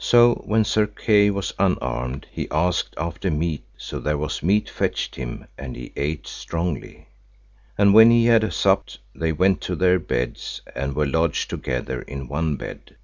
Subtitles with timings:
[0.00, 5.14] So when Sir Kay was unarmed, he asked after meat; so there was meat fetched
[5.14, 7.06] him, and he ate strongly.
[7.78, 12.26] And when he had supped they went to their beds and were lodged together in
[12.26, 12.96] one bed.